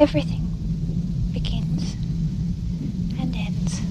Everything 0.00 0.48
begins 1.30 1.92
and 3.20 3.36
ends 3.36 3.82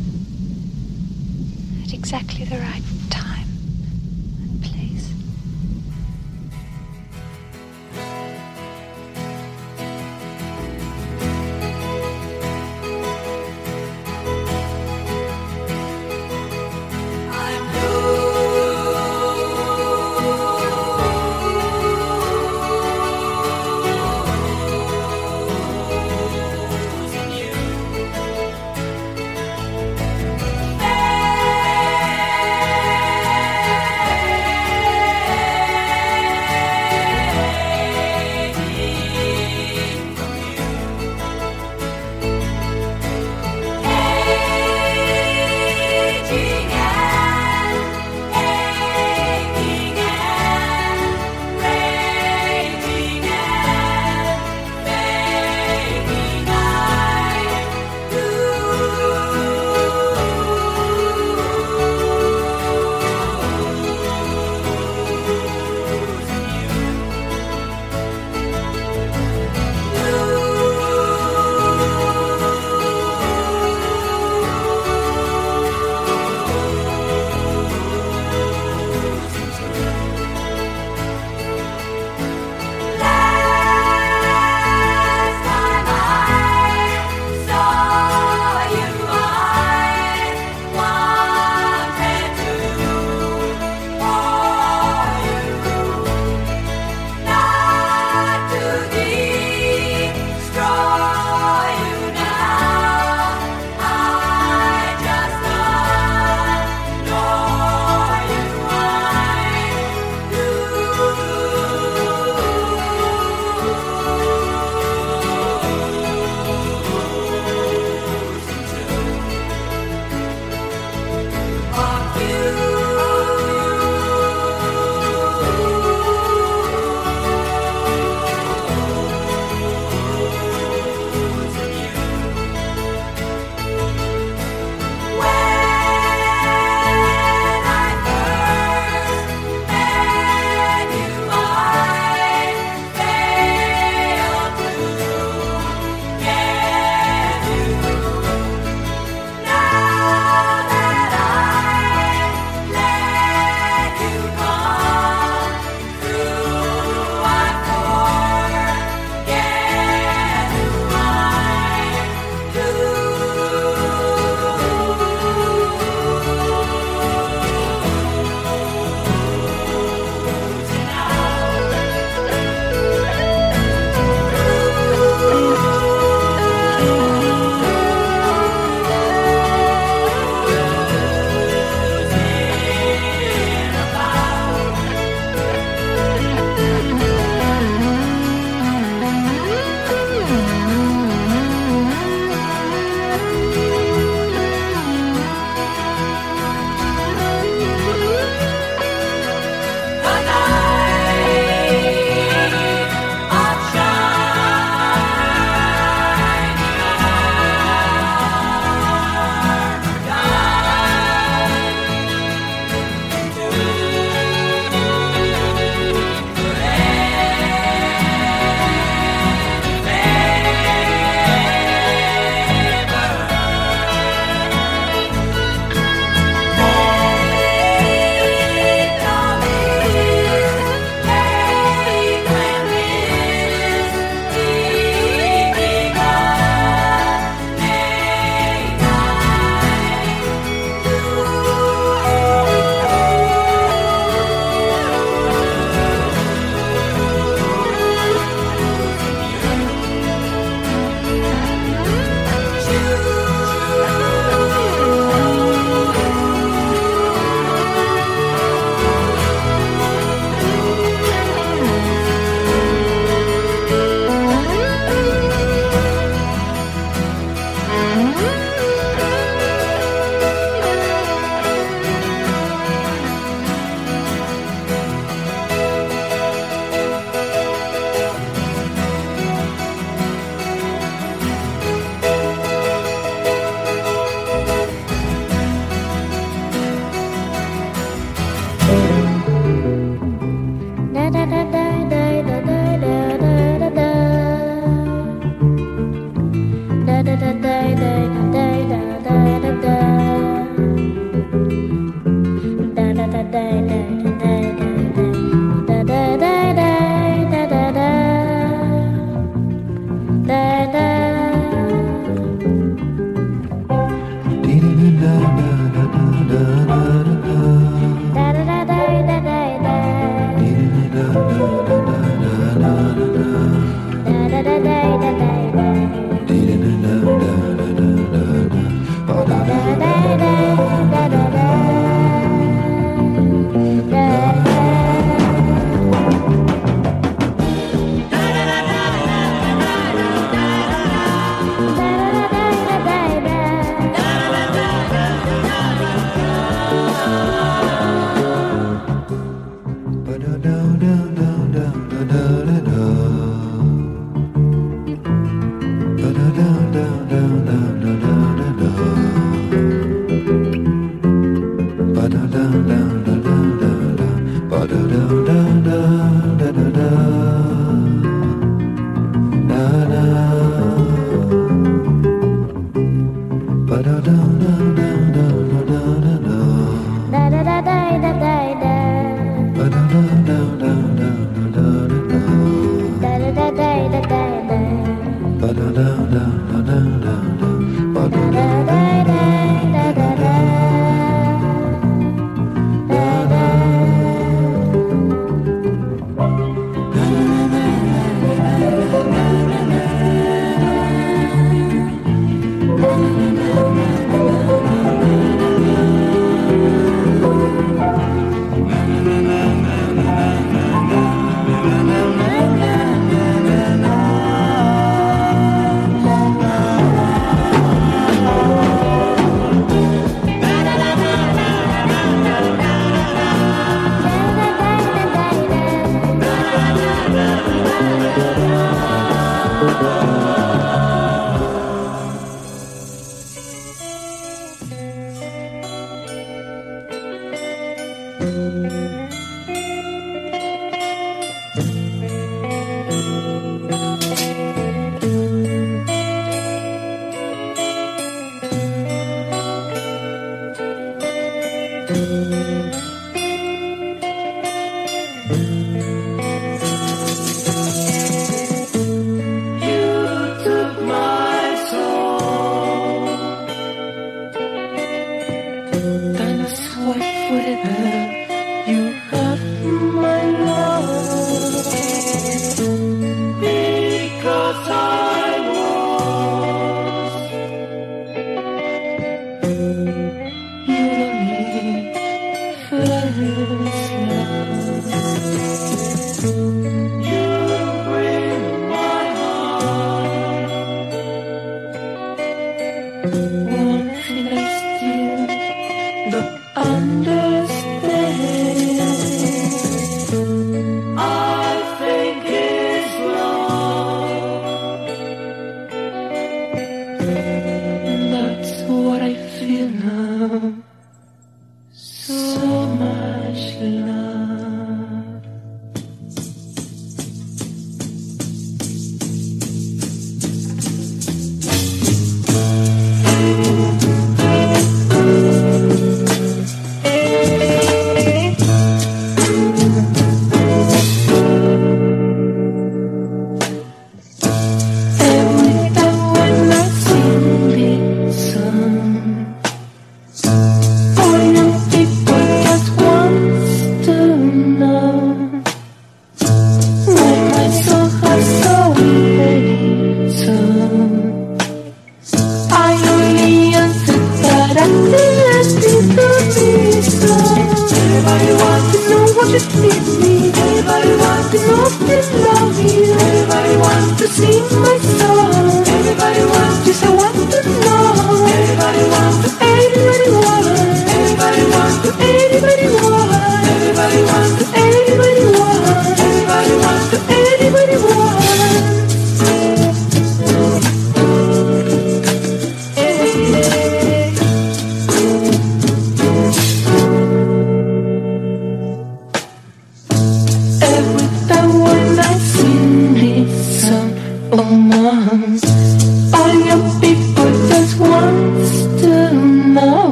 at 1.83 1.93
exactly 1.93 2.45
the 2.45 2.57
right 2.57 2.81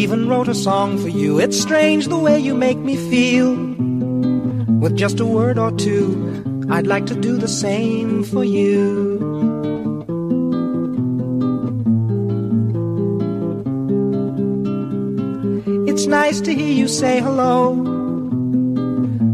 even 0.00 0.26
wrote 0.30 0.48
a 0.48 0.54
song 0.54 0.96
for 0.96 1.10
you. 1.10 1.38
It's 1.38 1.60
strange 1.60 2.08
the 2.08 2.16
way 2.16 2.40
you 2.40 2.54
make 2.54 2.78
me 2.78 2.96
feel. 2.96 3.54
With 4.80 4.96
just 4.96 5.20
a 5.20 5.26
word 5.26 5.58
or 5.58 5.72
two, 5.72 6.66
I'd 6.70 6.86
like 6.86 7.04
to 7.06 7.14
do 7.14 7.36
the 7.36 7.46
same 7.46 8.24
for 8.24 8.42
you. 8.42 9.18
It's 15.86 16.06
nice 16.06 16.40
to 16.40 16.54
hear 16.54 16.72
you 16.72 16.88
say 16.88 17.20
hello. 17.20 17.72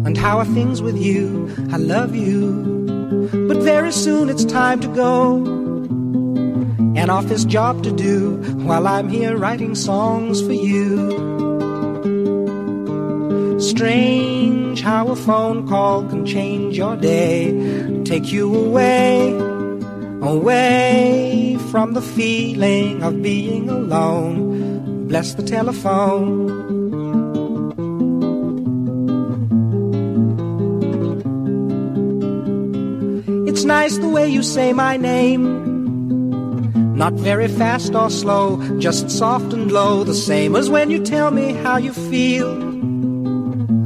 And 0.05 0.19
how 0.19 0.39
are 0.39 0.45
things 0.47 0.83
with 0.83 0.99
you? 0.99 1.49
I 1.71 1.77
love 1.77 2.17
you. 2.17 2.41
But 3.47 3.59
very 3.59 3.93
soon 3.93 4.29
it's 4.29 4.45
time 4.45 4.81
to 4.81 4.89
go 4.89 5.56
an 7.07 7.11
office 7.11 7.45
job 7.45 7.85
to 7.85 7.93
do 7.93 8.35
while 8.67 8.89
I'm 8.89 9.09
here 9.09 9.37
writing 9.37 9.77
songs 9.77 10.43
for 10.45 10.53
you. 10.53 10.91
Strange 13.61 14.81
how 14.81 15.07
a 15.07 15.15
phone 15.15 15.69
call 15.69 16.05
can 16.09 16.27
change 16.27 16.77
your 16.77 16.97
day, 16.97 18.03
take 18.03 18.33
you 18.33 18.53
away, 18.53 19.31
away 20.21 21.57
from 21.71 21.93
the 21.93 22.03
feeling 22.03 23.05
of 23.05 23.23
being 23.23 23.71
alone. 23.71 25.07
Bless 25.07 25.35
the 25.35 25.45
telephone. 25.45 26.51
It's 33.47 33.63
nice 33.63 33.97
the 33.99 34.09
way 34.09 34.29
you 34.29 34.43
say 34.43 34.73
my 34.73 34.97
name 34.97 35.66
Not 36.97 37.13
very 37.13 37.47
fast 37.47 37.95
or 37.95 38.09
slow, 38.09 38.57
just 38.79 39.11
soft 39.11 39.53
and 39.53 39.71
low, 39.71 40.03
the 40.03 40.15
same 40.15 40.57
as 40.57 40.71
when 40.71 40.91
you 40.91 41.05
tell 41.05 41.31
me 41.31 41.53
how 41.53 41.77
you 41.77 41.93
feel. 41.93 42.49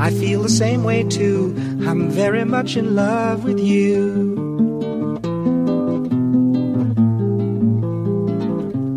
I 0.00 0.10
feel 0.10 0.42
the 0.42 0.48
same 0.48 0.84
way 0.84 1.02
too. 1.02 1.52
I'm 1.88 2.08
very 2.08 2.44
much 2.44 2.76
in 2.76 2.94
love 2.94 3.42
with 3.42 3.58
you. 3.58 4.36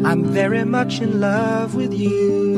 I'm 0.05 0.25
very 0.25 0.63
much 0.63 1.01
in 1.01 1.20
love 1.20 1.74
with 1.74 1.91
you. 1.91 2.52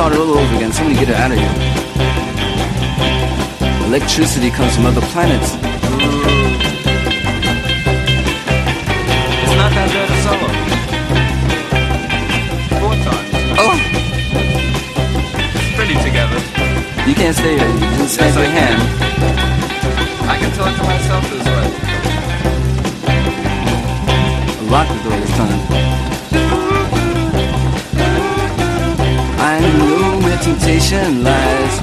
Start 0.00 0.14
it 0.14 0.18
all 0.18 0.32
over 0.32 0.56
again. 0.56 0.72
Somebody 0.72 0.98
get 0.98 1.08
her 1.08 1.14
out 1.14 1.30
of 1.30 1.36
here. 1.36 1.54
Electricity 3.84 4.50
comes 4.50 4.74
from 4.74 4.86
other 4.86 5.02
planets. 5.12 5.52
It's 9.44 9.56
not 9.60 9.70
that 9.76 9.88
bad 9.92 10.08
a 10.08 10.16
solo. 10.24 10.48
Four 12.80 12.96
times. 13.04 13.28
Oh, 13.60 13.76
It's 15.52 15.72
pretty 15.76 15.96
together. 16.00 16.38
you 17.06 17.14
can't 17.14 17.36
stay 17.36 17.58
here. 17.58 17.68
You 17.68 17.80
didn't 17.80 18.08
snap 18.08 18.32
Yes, 18.32 18.36
I 18.38 18.40
your 18.40 18.52
hand. 18.56 18.80
I 20.32 20.34
can 20.40 20.50
talk 20.56 20.72
to 20.80 20.84
myself 20.92 21.28
this 21.28 21.44
way. 21.44 21.68
Lock 24.72 24.88
the 24.88 24.94
door 25.04 25.20
this 25.20 25.36
time. 25.36 25.89
Temptation 30.70 31.24
lies 31.24 31.74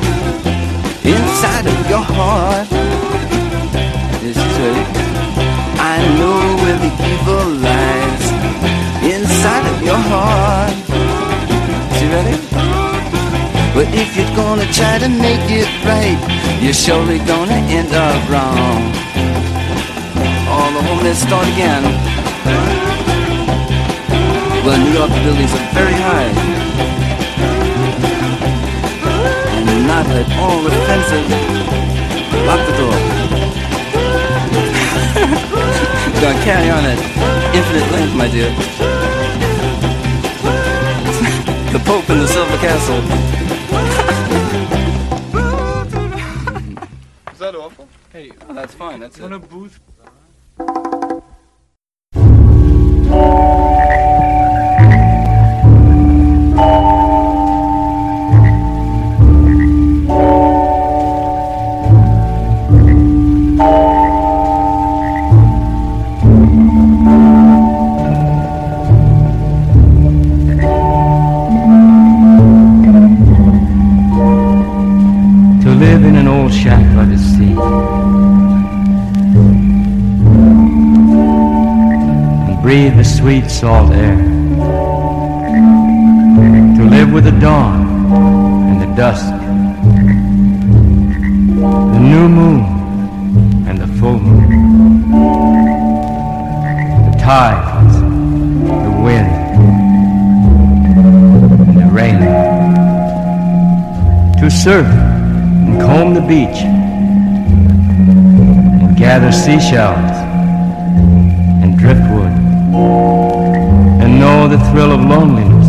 inside 1.04 1.68
of 1.68 1.90
your 1.90 2.00
heart. 2.00 2.70
This 4.24 4.38
is 4.38 4.54
ready. 4.64 4.86
I 5.94 5.98
know 6.16 6.40
where 6.62 6.80
the 6.86 6.92
evil 7.12 7.48
lies 7.68 8.26
inside 9.04 9.66
of 9.74 9.78
your 9.84 10.02
heart. 10.12 10.72
Is 11.92 12.02
you 12.02 12.10
ready? 12.16 12.36
But 13.76 13.88
if 13.94 14.16
you're 14.16 14.36
gonna 14.38 14.68
try 14.72 15.00
to 15.00 15.10
make 15.10 15.46
it 15.52 15.68
right, 15.84 16.20
you're 16.62 16.74
surely 16.74 17.20
gonna 17.20 17.60
end 17.68 17.92
up 17.92 18.20
wrong. 18.32 18.80
All 20.48 20.72
the 20.72 21.04
let's 21.04 21.20
start 21.20 21.48
again. 21.56 21.84
Well, 24.64 24.80
New 24.80 24.94
York 25.00 25.12
buildings 25.24 25.52
are 25.52 25.74
very 25.74 25.98
high. 26.08 26.58
And 29.58 29.88
not 29.88 30.06
at 30.08 30.30
all 30.38 30.68
offensive. 30.68 31.26
Lock 32.46 32.62
the 32.68 32.74
door. 32.78 32.94
Gonna 36.22 36.44
carry 36.44 36.70
on 36.70 36.86
at 36.86 37.00
infinite 37.56 37.92
length, 37.92 38.16
my 38.16 38.28
dear. 38.28 38.50
the 41.74 41.80
Pope 41.86 42.10
in 42.10 42.20
the 42.20 42.28
Silver 42.28 42.58
Castle. 42.58 42.98
Is 47.34 47.40
that 47.40 47.56
awful? 47.56 47.88
Hey, 48.12 48.32
that's 48.50 48.74
fine. 48.74 49.00
That's 49.00 49.20
it. 49.20 49.26
In 49.26 49.34
a 49.34 49.40
booth. 49.40 49.80
Sweet 83.28 83.52
salt 83.52 83.92
air. 83.92 84.16
To 86.78 86.84
live 86.86 87.12
with 87.12 87.26
the 87.26 87.38
dawn 87.42 87.86
and 88.70 88.82
the 88.82 88.86
dusk. 88.96 89.26
The 91.94 92.00
new 92.00 92.30
moon 92.30 92.62
and 93.68 93.78
the 93.80 93.88
full 94.00 94.18
moon. 94.18 95.12
The 97.12 97.18
tides, 97.20 98.00
the 98.00 98.94
wind, 99.08 99.34
and 101.68 101.82
the 101.82 101.90
rain 101.92 102.20
to 104.40 104.50
surf 104.50 104.88
and 104.88 105.82
comb 105.82 106.14
the 106.14 106.22
beach 106.22 106.62
and 108.80 108.96
gather 108.96 109.34
seashells 109.34 110.16
and 111.62 111.78
driftwood 111.78 112.32
the 114.50 114.58
thrill 114.72 114.94
of 114.94 115.02
loneliness 115.02 115.68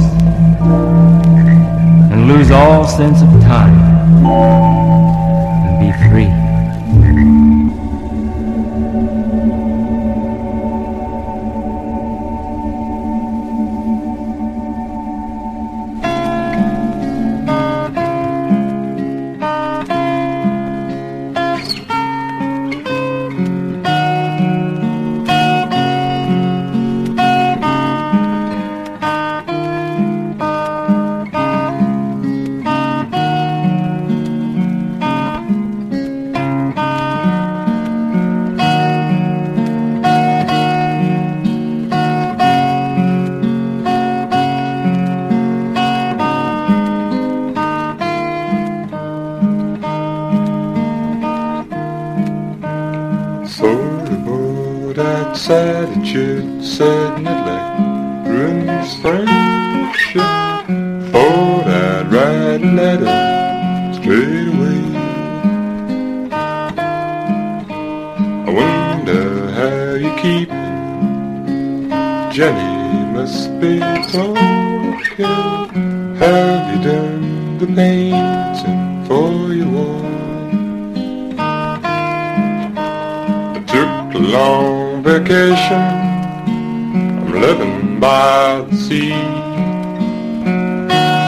and 2.13 2.29
lose 2.29 2.53
all 2.53 2.87
sense 2.87 3.23
of 3.23 3.29
time 3.41 4.78
that 54.99 55.51
attitude 55.51 56.65
suddenly 56.65 57.31
ruins 58.29 58.97
friendship. 58.97 60.23
For 61.13 61.63
that 61.71 62.11
write 62.11 62.63
a 62.63 62.73
letter 62.81 63.19
straight 63.95 64.49
away. 64.55 64.83
I 68.45 68.51
wonder 68.61 69.25
how 69.59 69.95
you 69.95 70.11
keep 70.17 70.49
it. 70.51 70.73
Jenny 72.33 73.13
must 73.13 73.61
be 73.61 73.79
talking. 74.11 75.25
Have 76.17 76.65
you 76.73 76.83
done 76.83 77.59
the 77.59 77.67
painting 77.67 79.05
for 79.07 79.53
your 79.55 79.69
wall? 79.69 79.99
Long 84.21 84.78
vacation. 85.09 85.85
I'm 87.19 87.33
living 87.41 87.99
by 87.99 88.61
the 88.69 88.77
sea. 88.77 89.17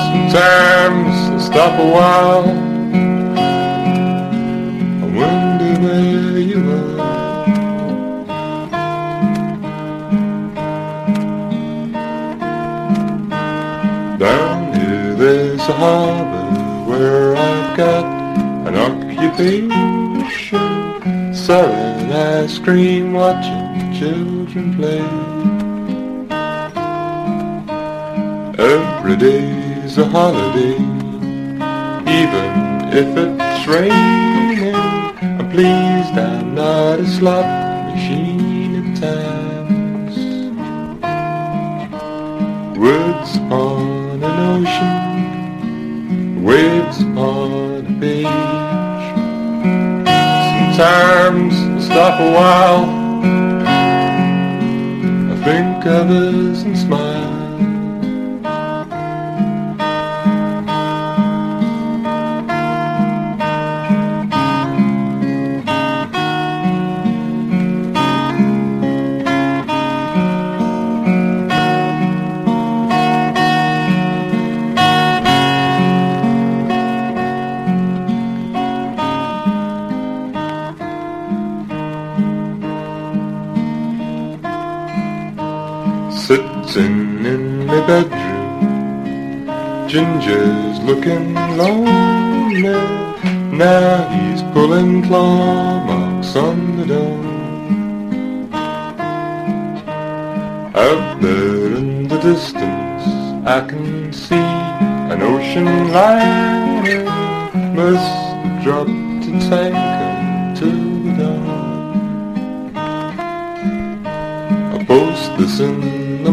Sometimes 0.08 1.14
I 1.34 1.38
stop 1.48 1.74
a 1.80 1.88
while. 1.96 2.46
I 5.02 5.06
wonder 5.20 5.70
where 5.84 6.38
you 6.50 6.60
are. 6.78 6.98
Down 14.18 14.58
here 14.74 15.14
there's 15.14 15.64
a 15.74 15.76
harbor 15.84 16.48
where 16.90 17.34
I've 17.34 17.76
got 17.78 18.04
an 18.68 18.74
occupation 18.76 19.80
selling 21.34 22.12
ice 22.12 22.58
cream 22.58 23.14
watching 23.14 23.59
children 24.00 24.74
play. 24.76 25.02
Every 28.58 29.16
day's 29.16 29.98
a 29.98 30.06
holiday, 30.06 30.76
even 32.20 32.48
if 33.00 33.08
it's 33.24 33.66
raining. 33.66 34.74
I'm 35.38 35.50
pleased 35.50 36.14
I'm 36.16 36.54
not 36.54 37.00
a 37.00 37.06
slot 37.06 37.44
machine 37.92 38.72
at 38.80 38.88
times. 39.06 40.16
Words 42.78 43.36
on 43.52 44.24
an 44.30 44.38
ocean, 44.54 46.42
waves 46.42 47.02
on 47.28 47.84
a 47.84 47.92
beach. 48.00 49.04
Sometimes 50.52 51.54
I 51.54 51.80
stop 51.86 52.18
a 52.18 52.32
while 52.32 52.99
covers 55.82 56.62
and 56.62 56.76
smiles. 56.76 57.09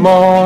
more. 0.08 0.37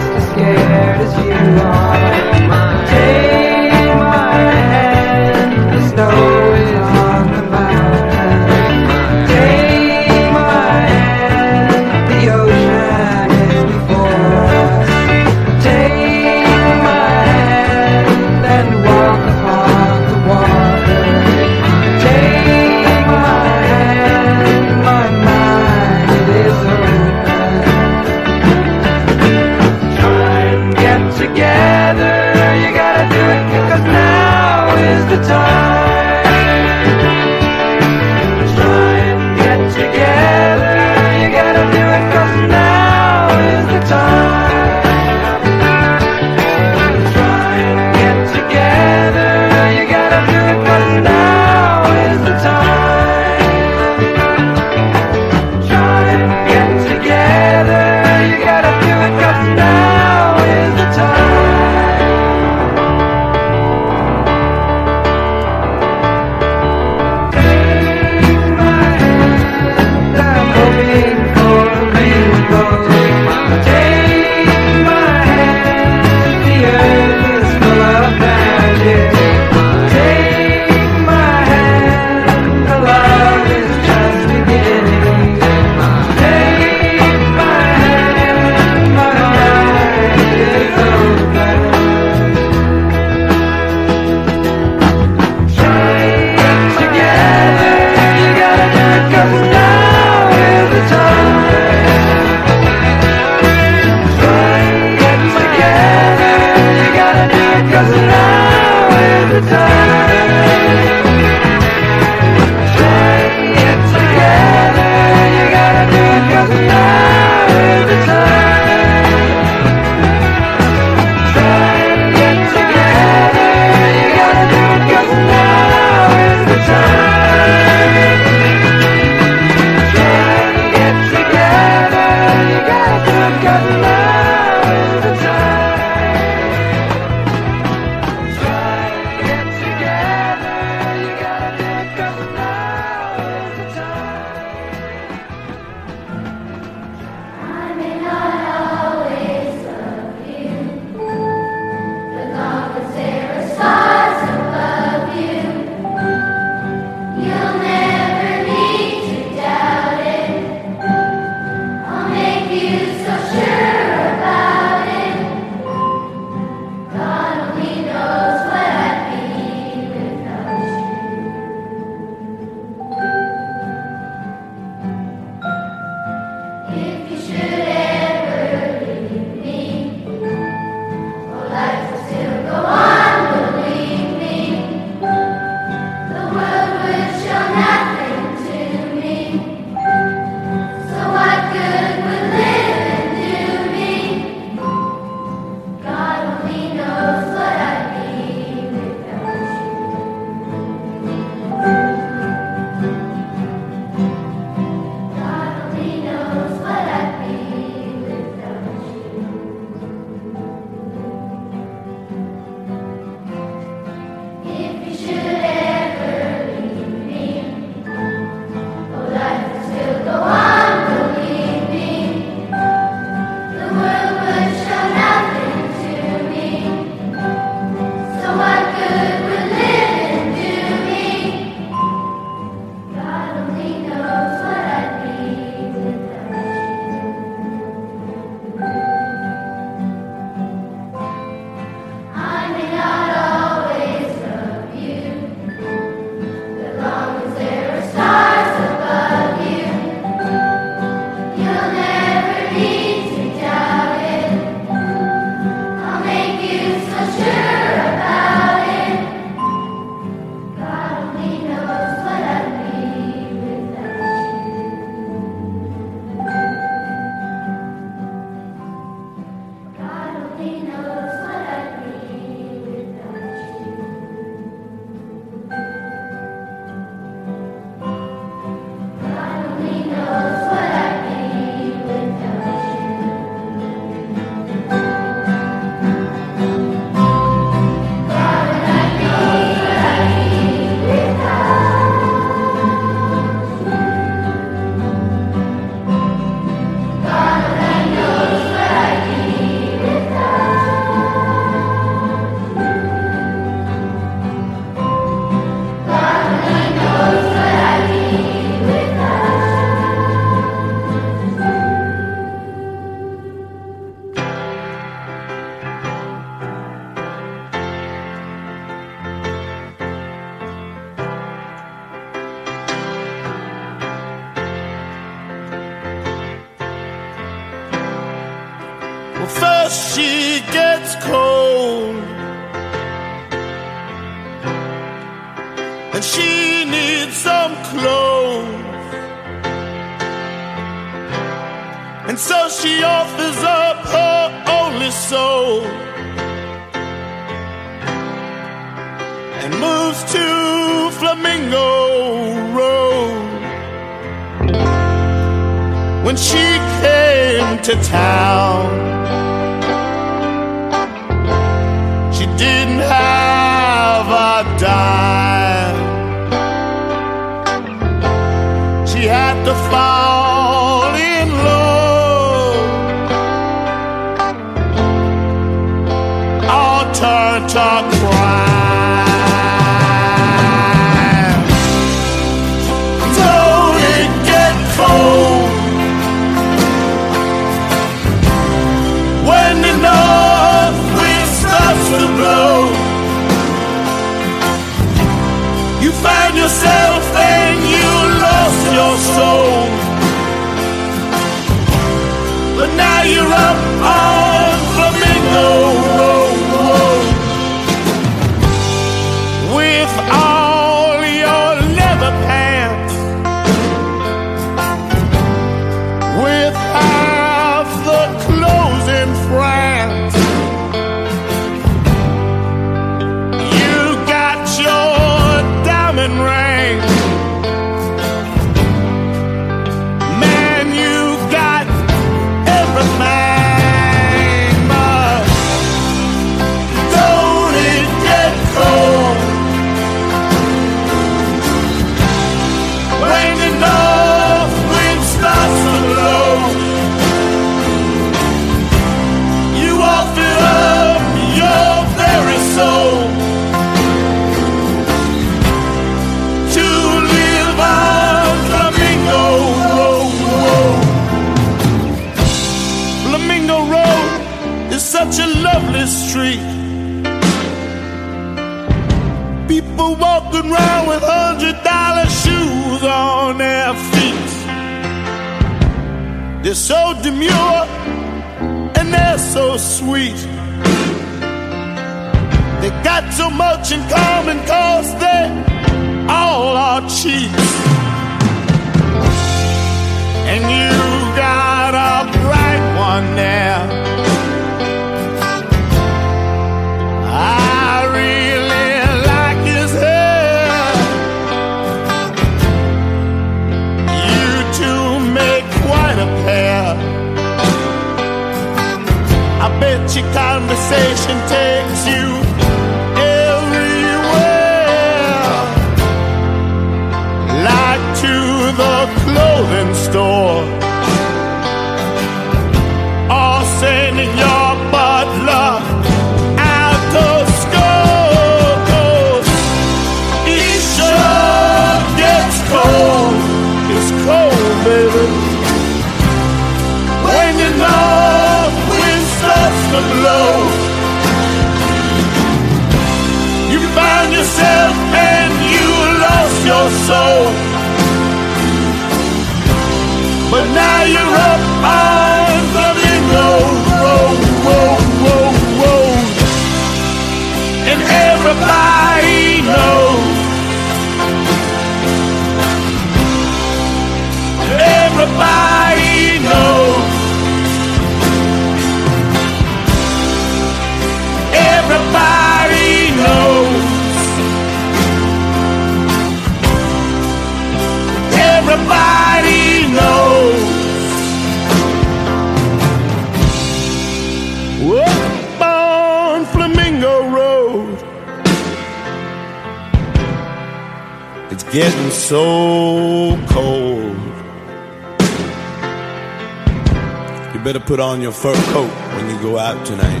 You 597.36 597.44
better 597.44 597.60
put 597.60 597.80
on 597.80 598.00
your 598.00 598.12
fur 598.12 598.32
coat 598.54 598.70
when 598.96 599.10
you 599.10 599.20
go 599.20 599.38
out 599.38 599.66
tonight. 599.66 600.00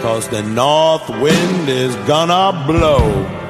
Cause 0.00 0.28
the 0.28 0.44
north 0.44 1.08
wind 1.08 1.68
is 1.68 1.92
gonna 2.06 2.64
blow. 2.68 3.47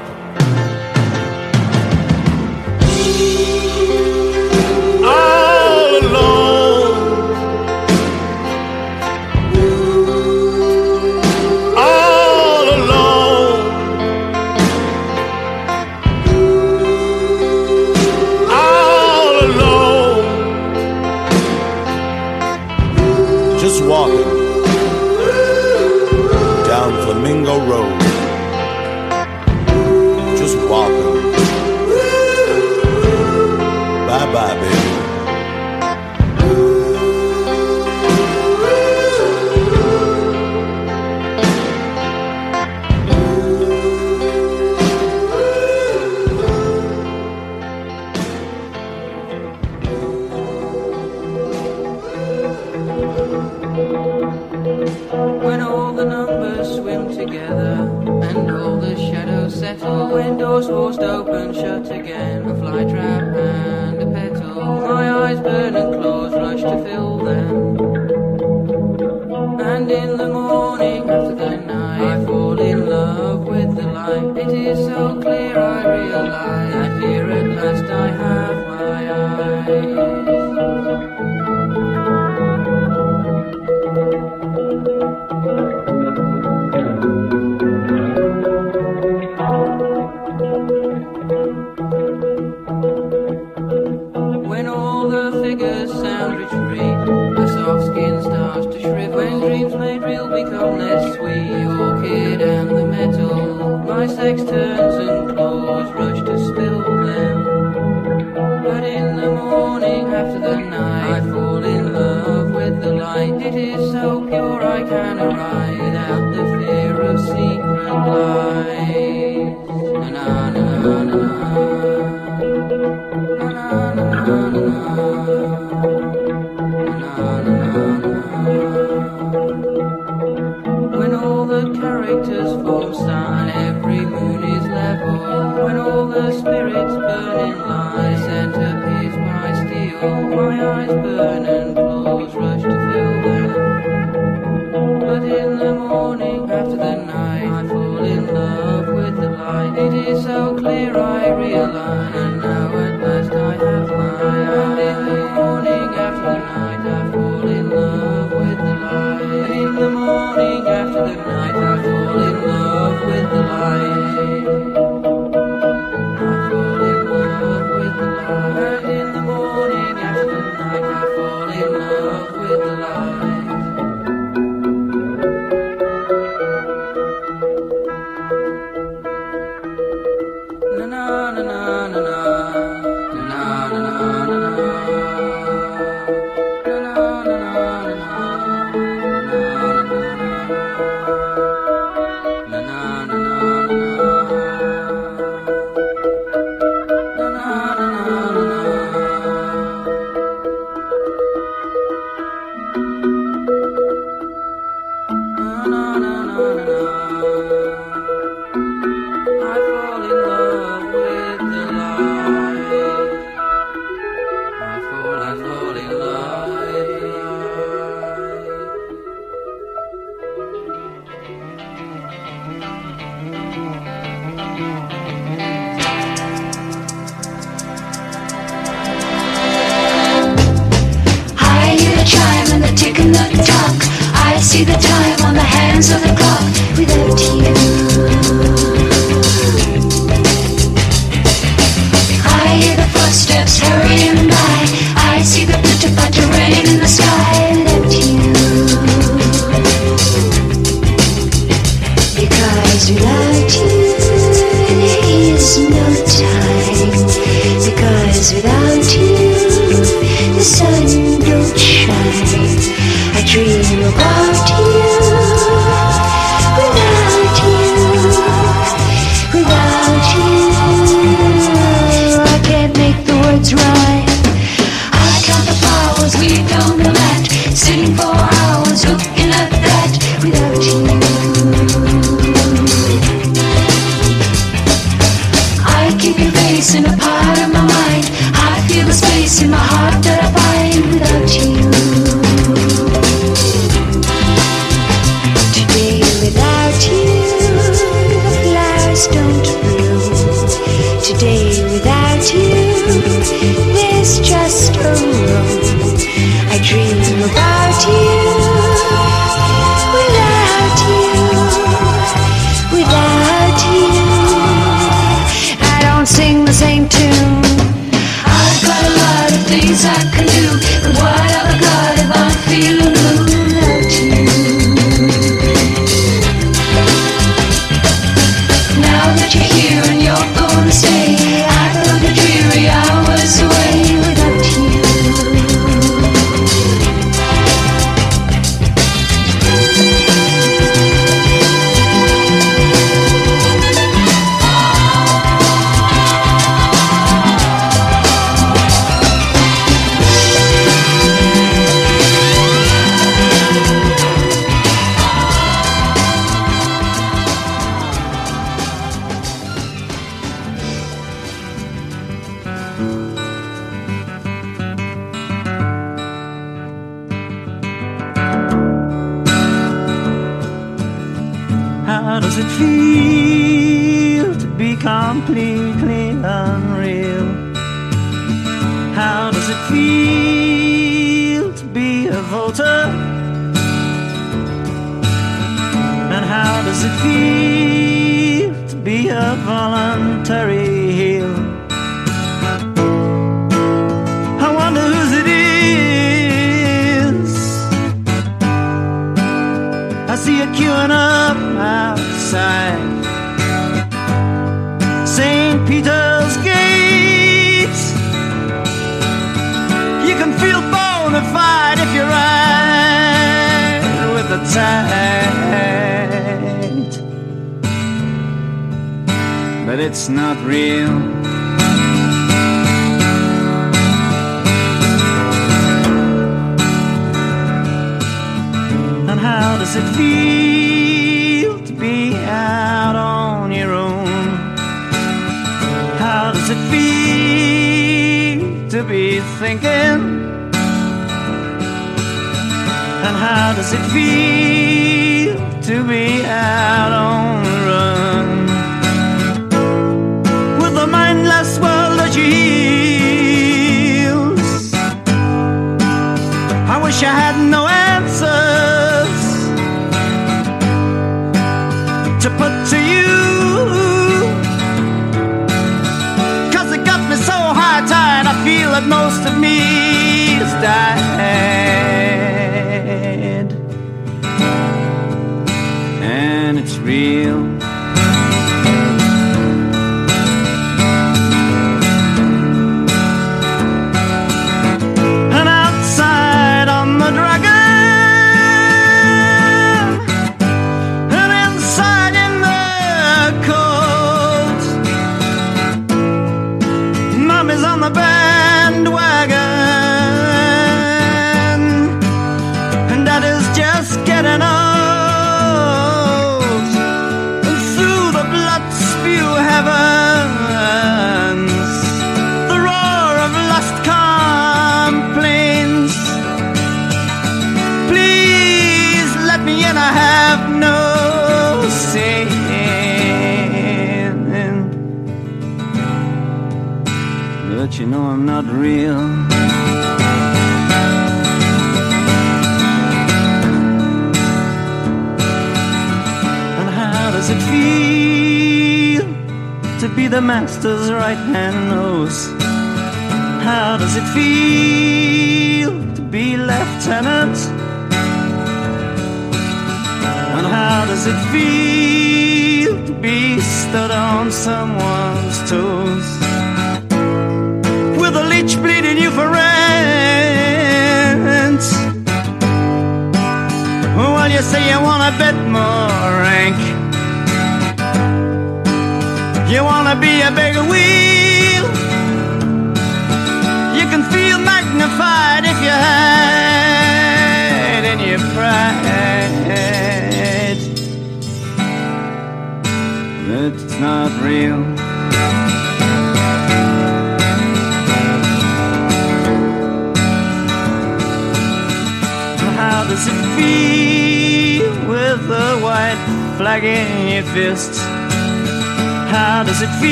things 319.69 319.85
I 319.85 319.95
can 320.11 320.27
do. 320.27 320.49
The 320.83 320.99
why? 320.99 321.28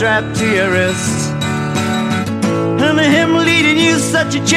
strapped 0.00 0.32
to 0.34 0.46
your 0.46 0.70
wrist, 0.70 1.30
and 2.80 2.98
him 2.98 3.34
leading 3.34 3.76
you 3.76 3.98
such 3.98 4.34
a 4.34 4.40
chase. 4.46 4.56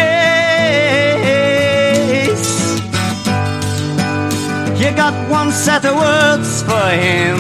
You 4.80 4.92
got 4.96 5.14
one 5.30 5.52
set 5.52 5.84
of 5.84 5.98
words 5.98 6.64
for 6.64 6.90
him, 7.06 7.40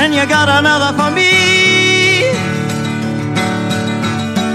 and 0.00 0.14
you 0.14 0.24
got 0.28 0.48
another 0.48 0.92
for 0.98 1.10
me. 1.10 1.32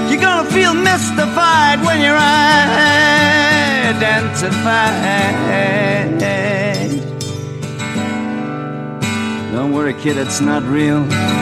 You're 0.10 0.22
gonna 0.28 0.50
feel 0.50 0.74
mystified 0.74 1.84
when 1.84 2.00
you're 2.00 2.24
identified. 3.96 6.61
We're 9.72 9.88
a 9.88 9.94
kid, 9.94 10.18
it's 10.18 10.42
not 10.42 10.64
real. 10.64 11.41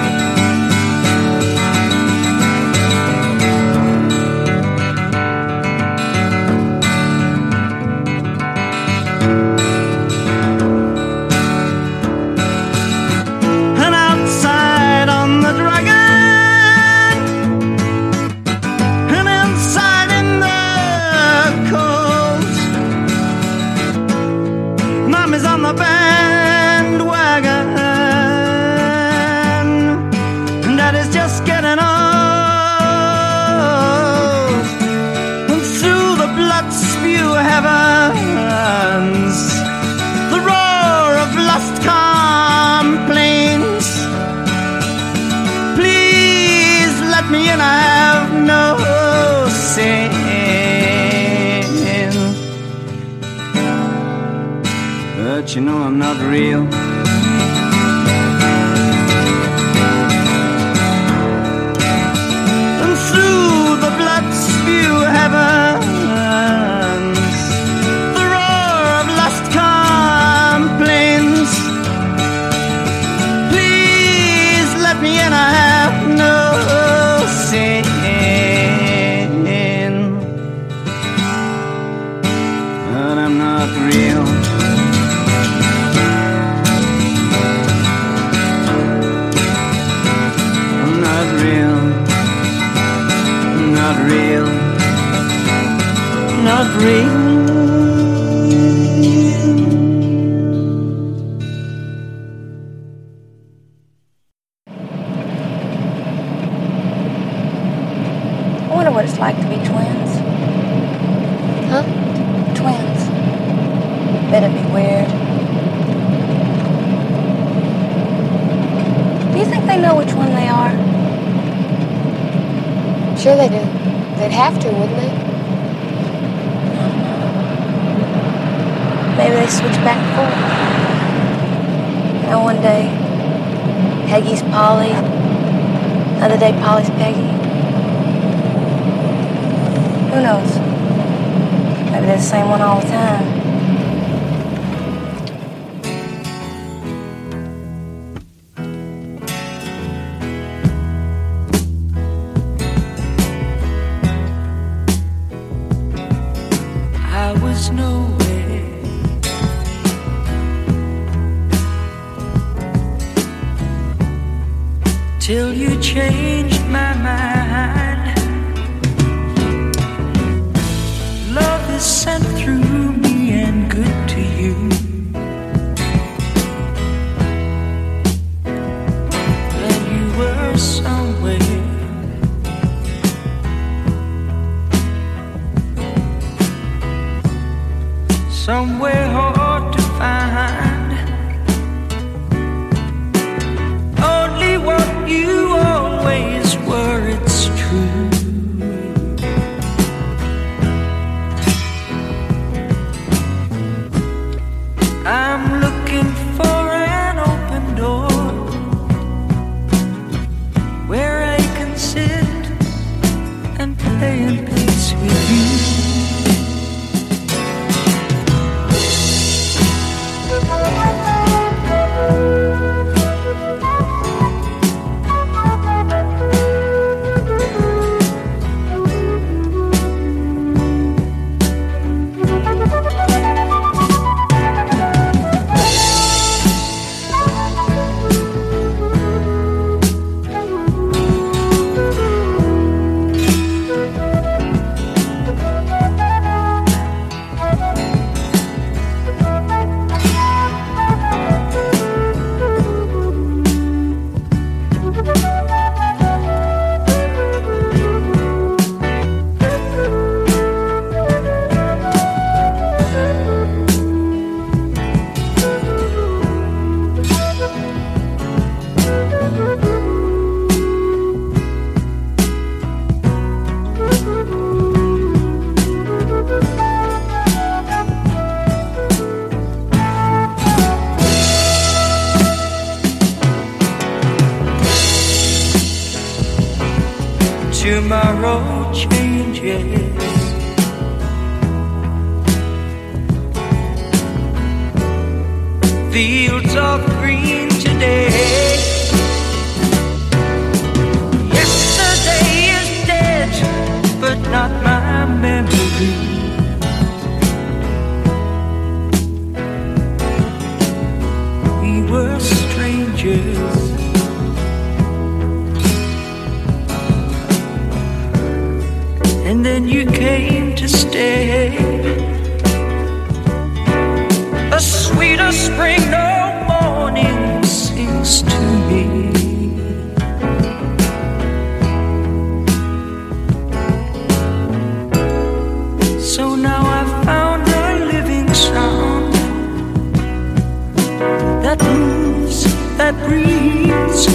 that 341.55 341.63
moves, 341.63 342.43
that 342.77 342.93
breathes, 343.07 344.05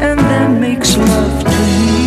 and 0.00 0.18
that 0.18 0.60
makes 0.60 0.96
love 0.96 1.44
to 1.44 1.50
me. 1.50 1.99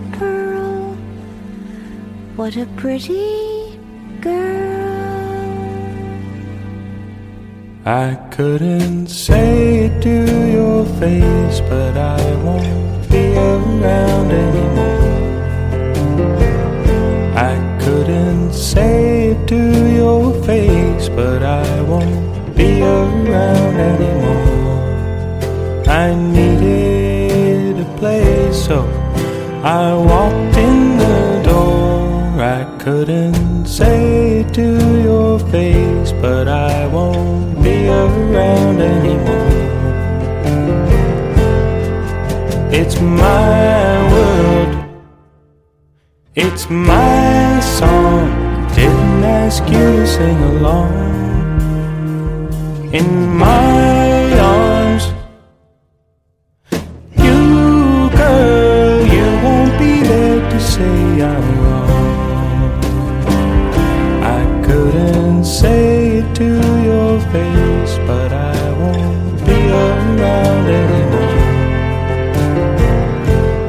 A 0.00 0.16
pearl. 0.16 0.96
What 2.36 2.56
a 2.56 2.66
pretty 2.76 3.78
girl. 4.20 4.80
I 7.84 8.14
couldn't 8.30 9.08
say 9.08 9.86
it 9.86 10.02
to 10.02 10.16
your 10.56 10.84
face, 11.00 11.60
but 11.72 11.96
I 11.96 12.22
won't 12.46 13.10
be 13.10 13.24
around 13.36 14.30
anymore. 14.46 15.10
I 17.50 17.54
couldn't 17.82 18.52
say 18.52 19.30
it 19.30 19.48
to 19.48 19.62
your 20.00 20.22
face, 20.44 21.08
but 21.08 21.42
I 21.42 21.82
won't 21.82 22.56
be 22.56 22.80
around 22.82 23.76
anymore. 23.92 24.19
I 29.62 29.94
walked 29.94 30.56
in 30.56 30.96
the 30.96 31.42
door. 31.44 32.40
I 32.40 32.64
couldn't 32.78 33.66
say 33.66 34.40
it 34.40 34.54
to 34.54 35.02
your 35.02 35.38
face, 35.38 36.12
but 36.12 36.48
I 36.48 36.86
won't 36.86 37.62
be 37.62 37.86
around 37.88 38.80
anymore. 38.80 39.50
It's 42.72 42.98
my 43.02 44.12
world, 44.12 44.72
it's 46.34 46.70
my 46.70 47.60
song. 47.60 48.30
Didn't 48.74 49.24
ask 49.24 49.62
you 49.64 49.96
to 49.96 50.06
sing 50.06 50.42
along. 50.42 50.94
In 52.94 53.36
my 53.36 54.38
arms, 54.38 54.69
I'm 61.22 61.60
wrong. 61.62 62.80
I 64.22 64.42
couldn't 64.64 65.44
say 65.44 66.18
it 66.18 66.34
to 66.36 66.48
your 66.82 67.20
face, 67.32 67.98
but 68.06 68.32
I 68.32 68.72
won't 68.80 69.44
be 69.44 69.60
around 69.70 70.66
anymore. 70.82 71.40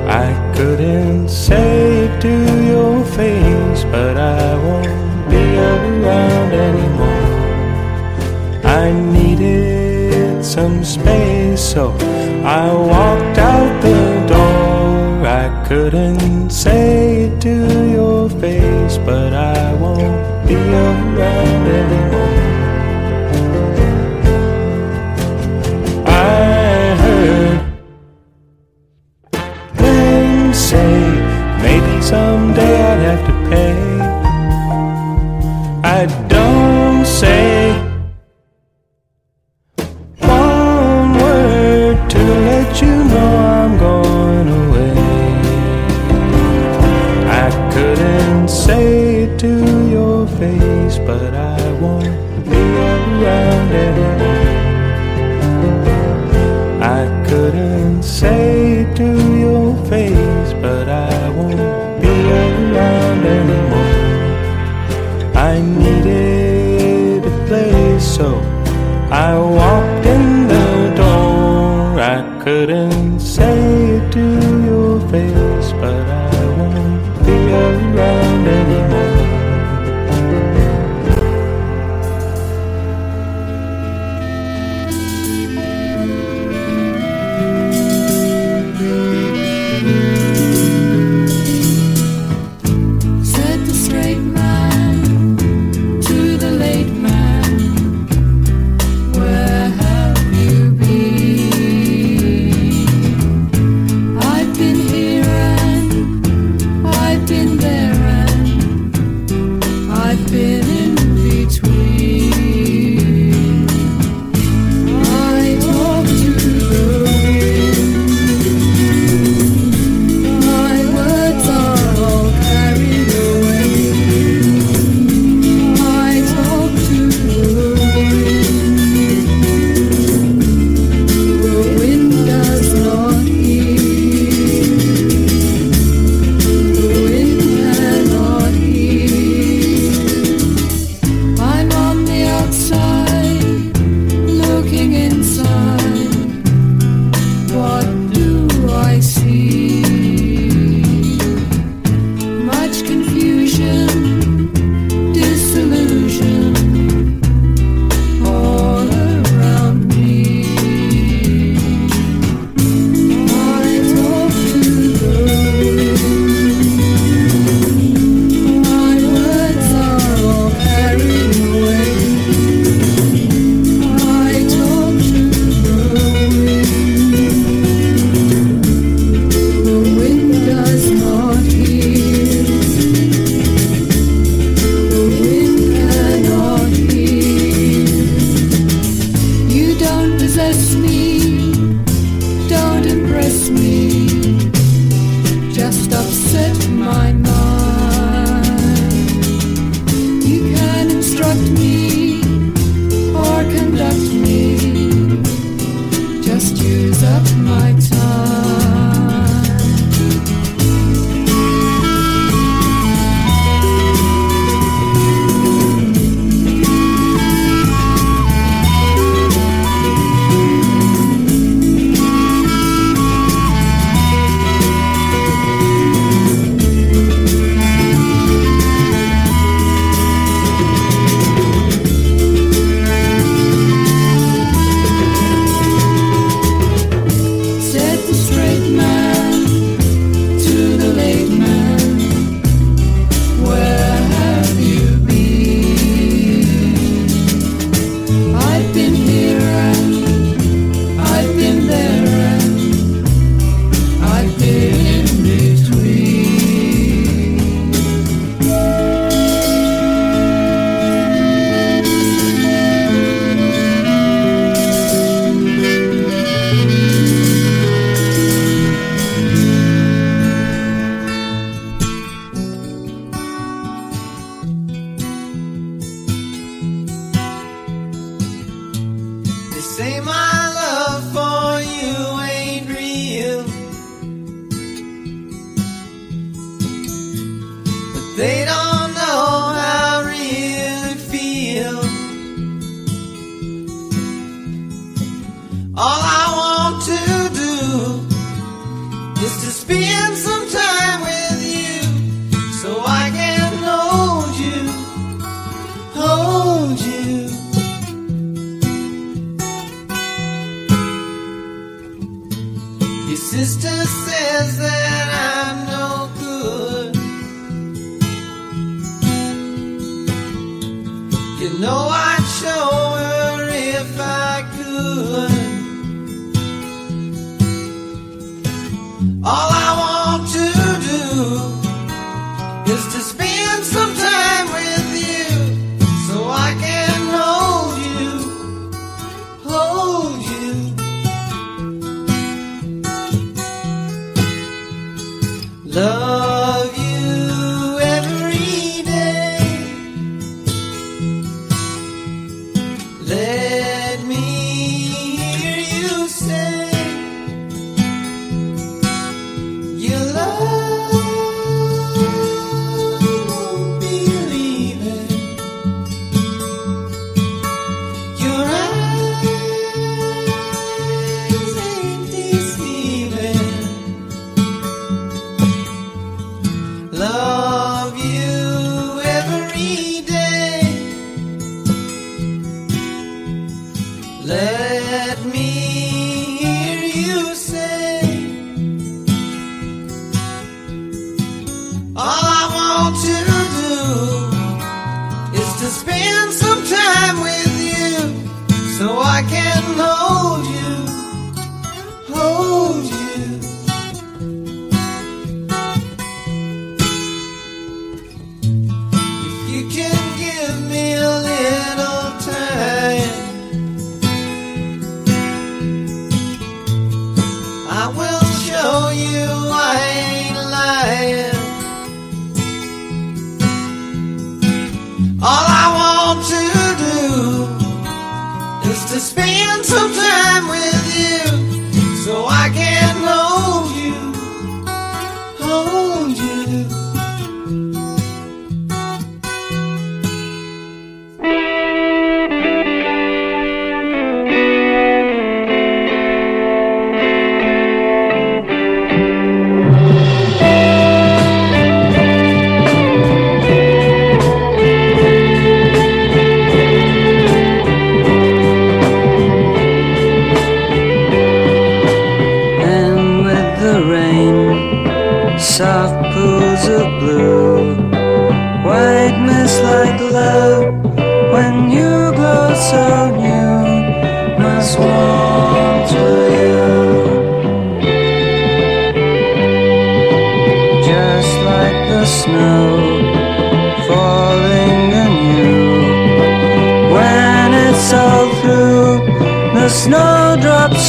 I 0.08 0.54
couldn't 0.56 1.28
say 1.28 2.06
it 2.06 2.22
to 2.22 2.36
your 2.72 3.04
face, 3.18 3.84
but 3.86 4.16
I 4.18 4.56
won't 4.56 5.30
be 5.30 5.44
around 5.58 6.54
anymore. 6.54 7.28
I 8.64 8.92
needed 8.92 10.46
some 10.46 10.86
space, 10.86 11.62
so 11.74 11.92
I 12.46 12.72
walked 12.72 13.38
out 13.40 13.82
the 13.82 14.26
door. 14.28 15.28
I 15.28 15.66
couldn't 15.68 16.50
say 16.50 17.11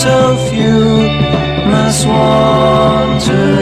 so 0.03 0.37
few 0.51 1.07
must 1.71 2.07
you. 3.29 3.62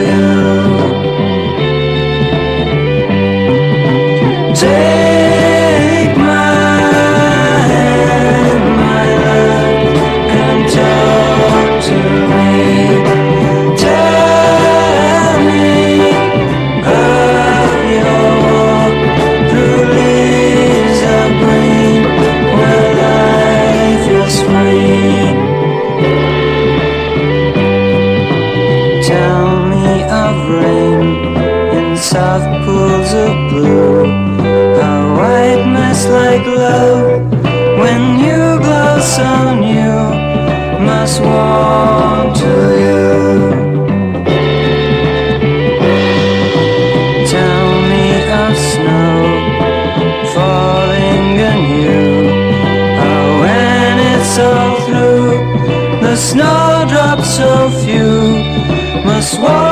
so 57.41 57.69
few 57.83 58.43
must 59.05 59.39
walk. 59.39 59.70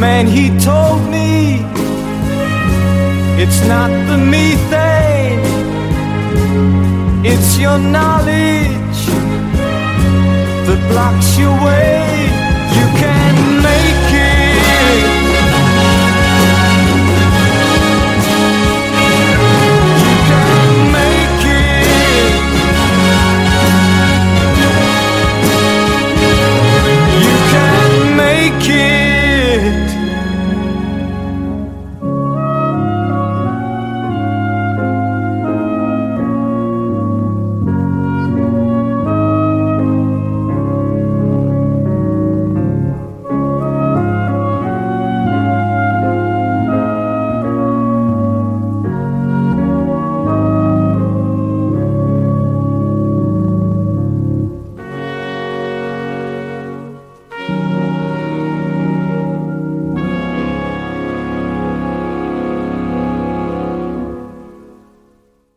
Man, 0.00 0.26
he 0.26 0.48
told 0.60 1.02
me 1.10 1.60
it's 3.42 3.60
not 3.68 3.90
the 4.08 4.16
methane, 4.16 5.44
it's 7.22 7.58
your 7.58 7.78
knowledge 7.78 9.00
that 10.66 10.80
blocks 10.90 11.38
your 11.38 11.52
way. 11.66 11.89